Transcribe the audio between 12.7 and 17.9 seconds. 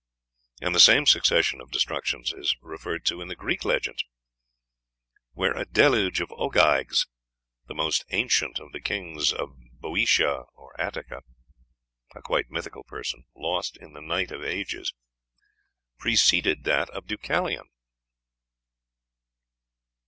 person, lost in the night of ages" preceded that of Deucalion.